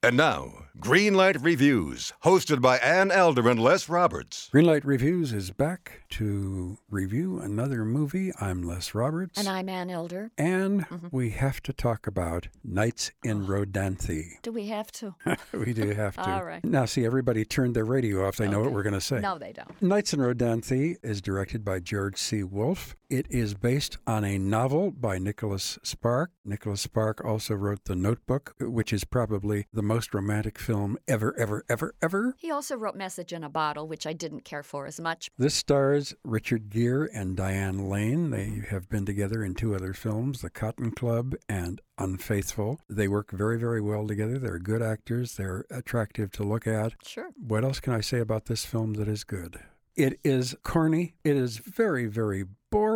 [0.00, 4.48] And now, Greenlight Reviews, hosted by Ann Elder and Les Roberts.
[4.54, 8.30] Greenlight Reviews is back to review another movie.
[8.40, 9.36] I'm Les Roberts.
[9.36, 10.30] And I'm Ann Elder.
[10.38, 11.08] And mm-hmm.
[11.10, 14.24] we have to talk about Nights in Rodanthe.
[14.42, 15.16] Do we have to?
[15.52, 16.30] we do have to.
[16.30, 16.64] All right.
[16.64, 18.36] Now, see, everybody turned their radio off.
[18.36, 19.18] They know what we're going to say.
[19.18, 19.82] No, they don't.
[19.82, 22.44] Nights in Rodanthe is directed by George C.
[22.44, 22.94] Wolfe.
[23.10, 26.30] It is based on a novel by Nicholas Spark.
[26.44, 31.64] Nicholas Spark also wrote The Notebook, which is probably the most romantic film ever, ever,
[31.70, 32.34] ever, ever.
[32.36, 35.30] He also wrote Message in a Bottle, which I didn't care for as much.
[35.38, 38.28] This stars Richard Gere and Diane Lane.
[38.28, 42.80] They have been together in two other films, The Cotton Club and Unfaithful.
[42.90, 44.38] They work very, very well together.
[44.38, 45.36] They're good actors.
[45.36, 46.92] They're attractive to look at.
[47.02, 47.30] Sure.
[47.36, 49.60] What else can I say about this film that is good?
[49.96, 51.14] It is corny.
[51.24, 52.44] It is very, very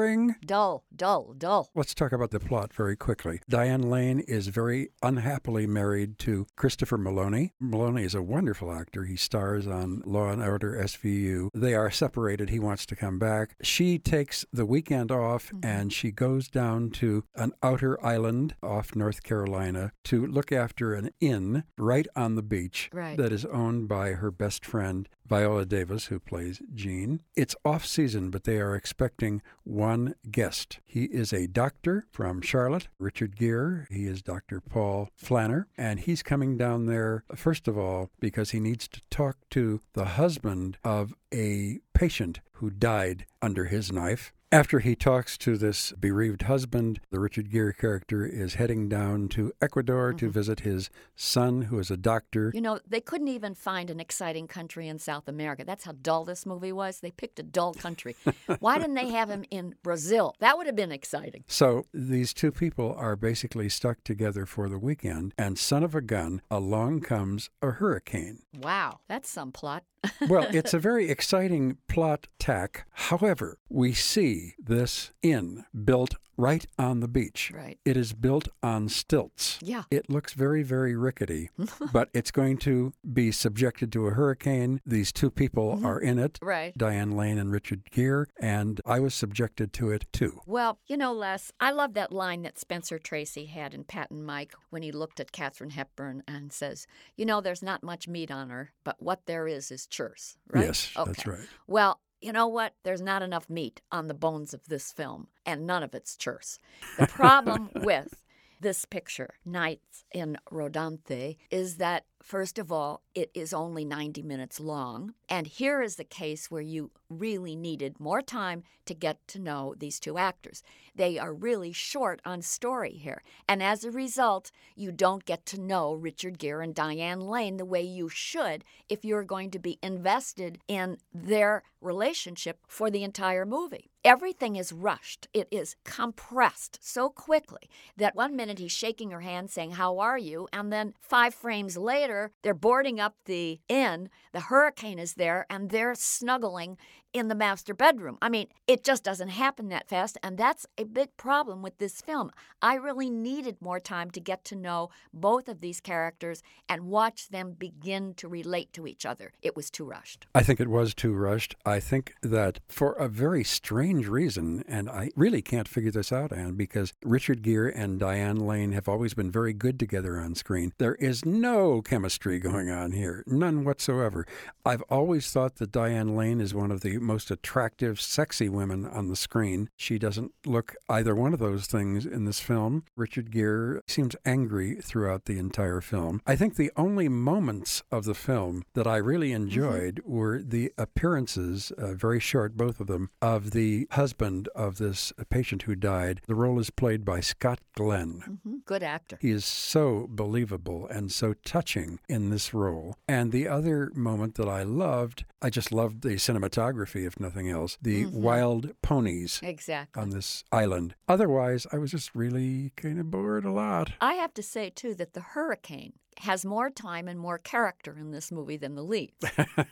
[0.00, 0.36] boring.
[0.44, 1.68] Dull, dull, dull.
[1.74, 3.40] Let's talk about the plot very quickly.
[3.48, 7.50] Diane Lane is very unhappily married to Christopher Meloni.
[7.62, 9.04] Meloni is a wonderful actor.
[9.04, 11.50] He stars on Law and Order SVU.
[11.54, 12.48] They are separated.
[12.48, 13.56] He wants to come back.
[13.62, 15.66] She takes the weekend off mm-hmm.
[15.66, 21.10] and she goes down to an outer island off North Carolina to look after an
[21.20, 23.18] inn right on the beach Right.
[23.18, 27.22] that is owned by her best friend Viola Davis, who plays Jean.
[27.36, 30.80] It's off season, but they are expecting one guest.
[30.84, 33.86] He is a doctor from Charlotte, Richard Gere.
[33.88, 34.60] He is Dr.
[34.60, 39.36] Paul Flanner, and he's coming down there, first of all, because he needs to talk
[39.50, 44.32] to the husband of a patient who died under his knife.
[44.52, 49.52] After he talks to this bereaved husband, the Richard Gere character is heading down to
[49.62, 50.32] Ecuador to mm-hmm.
[50.32, 52.50] visit his son, who is a doctor.
[52.52, 55.62] You know, they couldn't even find an exciting country in South America.
[55.64, 56.98] That's how dull this movie was.
[56.98, 58.16] They picked a dull country.
[58.58, 60.34] Why didn't they have him in Brazil?
[60.40, 61.44] That would have been exciting.
[61.46, 66.00] So these two people are basically stuck together for the weekend, and son of a
[66.00, 68.40] gun, along comes a hurricane.
[68.60, 69.84] Wow, that's some plot.
[70.28, 72.86] Well, it's a very exciting plot tack.
[72.92, 77.52] However, we see this inn built right on the beach.
[77.54, 77.78] Right.
[77.84, 79.58] It is built on stilts.
[79.62, 79.84] Yeah.
[79.90, 81.50] It looks very, very rickety,
[81.92, 84.80] but it's going to be subjected to a hurricane.
[84.86, 85.86] These two people mm-hmm.
[85.86, 86.38] are in it.
[86.42, 86.76] Right.
[86.76, 90.40] Diane Lane and Richard Gere, and I was subjected to it too.
[90.46, 94.24] Well, you know, Les, I love that line that Spencer Tracy had in Pat and
[94.24, 96.86] Mike when he looked at Katharine Hepburn and says,
[97.16, 100.66] You know, there's not much meat on her, but what there is is churse, right?
[100.66, 101.46] Yes, that's right.
[101.66, 102.74] Well, you know what?
[102.82, 106.58] There's not enough meat on the bones of this film, and none of it's churse.
[106.98, 108.24] The problem with
[108.60, 114.60] this picture, Nights in Rodanthe, is that, first of all, it is only 90 minutes
[114.60, 115.14] long.
[115.28, 119.74] And here is the case where you really needed more time to get to know
[119.78, 120.62] these two actors.
[120.94, 123.22] They are really short on story here.
[123.48, 127.64] And as a result, you don't get to know Richard Gere and Diane Lane the
[127.64, 133.46] way you should if you're going to be invested in their relationship for the entire
[133.46, 133.89] movie.
[134.02, 135.28] Everything is rushed.
[135.34, 137.68] It is compressed so quickly
[137.98, 140.48] that one minute he's shaking her hand saying, How are you?
[140.54, 144.08] And then five frames later, they're boarding up the inn.
[144.32, 146.78] The hurricane is there and they're snuggling
[147.12, 148.18] in the master bedroom.
[148.22, 150.18] I mean, it just doesn't happen that fast.
[150.22, 152.30] And that's a big problem with this film.
[152.62, 157.28] I really needed more time to get to know both of these characters and watch
[157.28, 159.32] them begin to relate to each other.
[159.42, 160.26] It was too rushed.
[160.34, 161.56] I think it was too rushed.
[161.66, 166.32] I think that for a very strange reason, and I really can't figure this out,
[166.32, 170.72] Ann, because Richard Gere and Diane Lane have always been very good together on screen.
[170.78, 174.26] There is no chemistry going on here, none whatsoever.
[174.64, 179.08] I've always thought that Diane Lane is one of the most attractive, sexy women on
[179.08, 179.70] the screen.
[179.76, 182.84] She doesn't look either one of those things in this film.
[182.96, 186.20] Richard Gere seems angry throughout the entire film.
[186.26, 191.70] I think the only moments of the film that I really enjoyed were the appearances,
[191.72, 196.20] uh, very short, both of them, of the husband of this patient who died.
[196.26, 198.40] The role is played by Scott Glenn.
[198.44, 199.18] hmm Good actor.
[199.20, 202.94] He is so believable and so touching in this role.
[203.08, 207.78] And the other moment that I loved, I just loved the cinematography, if nothing else,
[207.80, 208.22] the mm-hmm.
[208.22, 210.02] wild ponies Exactly.
[210.02, 210.94] on this island.
[211.08, 213.92] Otherwise, I was just really kind of bored a lot.
[214.00, 218.10] I have to say, too, that the hurricane has more time and more character in
[218.10, 219.24] this movie than the leads.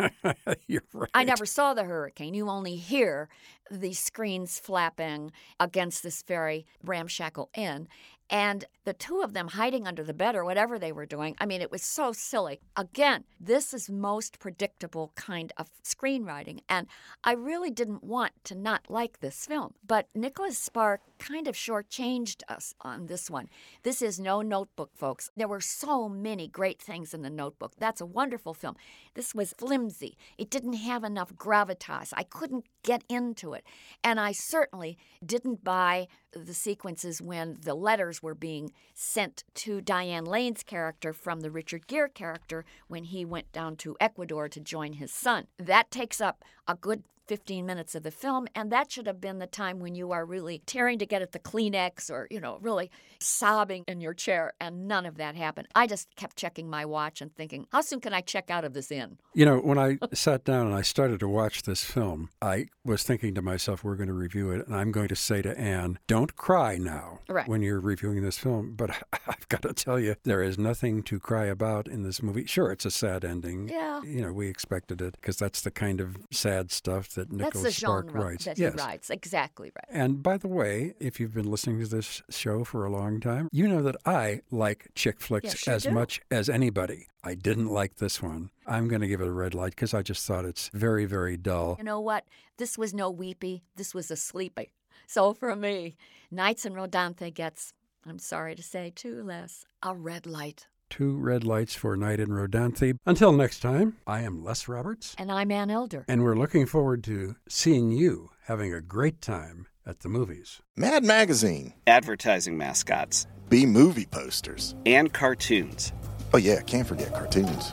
[0.66, 1.10] You're right.
[1.14, 2.34] I never saw the hurricane.
[2.34, 3.28] You only hear
[3.70, 5.30] the screens flapping
[5.60, 7.86] against this very ramshackle inn.
[8.32, 11.44] And the two of them hiding under the bed or whatever they were doing, I
[11.44, 12.60] mean, it was so silly.
[12.76, 16.60] Again, this is most predictable kind of screenwriting.
[16.66, 16.86] And
[17.22, 19.74] I really didn't want to not like this film.
[19.86, 23.50] But Nicholas Spark kind of shortchanged us on this one.
[23.82, 25.30] This is no notebook, folks.
[25.36, 27.74] There were so many great things in the notebook.
[27.78, 28.76] That's a wonderful film.
[29.14, 30.16] This was flimsy.
[30.38, 32.14] It didn't have enough gravitas.
[32.16, 33.64] I couldn't get into it.
[34.02, 40.24] And I certainly didn't buy the sequences when the letters were being sent to Diane
[40.24, 44.94] Lane's character from the Richard Gere character when he went down to Ecuador to join
[44.94, 45.48] his son.
[45.58, 49.38] That takes up a good 15 minutes of the film, and that should have been
[49.38, 52.58] the time when you are really tearing to get at the Kleenex or, you know,
[52.60, 52.90] really
[53.20, 55.68] sobbing in your chair, and none of that happened.
[55.74, 58.74] I just kept checking my watch and thinking, how soon can I check out of
[58.74, 59.18] this inn?
[59.34, 63.02] You know, when I sat down and I started to watch this film, I was
[63.02, 65.98] thinking to myself, we're going to review it, and I'm going to say to Ann,
[66.06, 67.48] don't cry now right.
[67.48, 68.74] when you're reviewing this film.
[68.76, 68.90] But
[69.26, 72.46] I've got to tell you, there is nothing to cry about in this movie.
[72.46, 73.68] Sure, it's a sad ending.
[73.68, 74.02] Yeah.
[74.02, 77.76] You know, we expected it because that's the kind of sad stuff that Nicholas That's
[77.76, 78.44] the Spark genre writes.
[78.44, 78.72] that yes.
[78.74, 79.10] he writes.
[79.10, 79.86] Exactly right.
[80.02, 83.48] And by the way, if you've been listening to this show for a long time,
[83.52, 85.90] you know that I like chick flicks Yes, as do.
[85.90, 87.06] much as anybody.
[87.24, 88.50] I didn't like this one.
[88.66, 91.36] I'm going to give it a red light because I just thought it's very, very
[91.36, 91.76] dull.
[91.78, 92.24] You know what?
[92.58, 93.62] This was no weepy.
[93.76, 94.72] This was a sleepy.
[95.06, 95.96] So for me,
[96.30, 97.72] Nights and Rodanthe gets,
[98.06, 100.66] I'm sorry to say, too Les, a red light.
[100.92, 102.98] Two red lights for Night in Rodanthe.
[103.06, 106.04] Until next time, I am Les Roberts, And I'm Ann Elder.
[106.06, 110.60] and we're looking forward to seeing you having a great time at the movies.
[110.76, 114.74] Mad Magazine, advertising mascots, B movie posters.
[114.84, 115.94] and cartoons.
[116.34, 117.72] Oh, yeah, can't forget cartoons.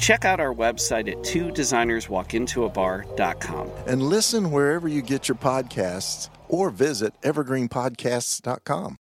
[0.00, 3.70] Check out our website at two designerswalkintoabar.com.
[3.86, 8.96] And listen wherever you get your podcasts or visit evergreenpodcasts.com.